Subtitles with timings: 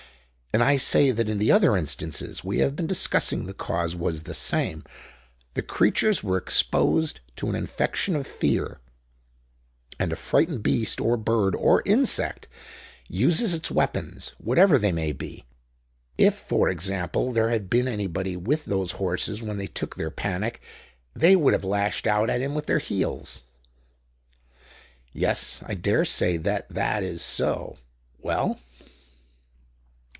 [0.53, 4.23] And I say that in the other instances we have been discussing the cause was
[4.23, 4.83] the same.
[5.53, 8.81] The creatures were exposed to an infection of fear,
[9.97, 12.49] and a frightened beast or bird or insect
[13.07, 15.45] uses its weapons, whatever they may be.
[16.17, 20.61] If, for example, there had been anybody with those horses when they took their panic
[21.13, 23.43] they would have lashed out at him with their heels."
[25.13, 27.77] "Yes, I dare say that that is so.
[28.19, 28.59] Well."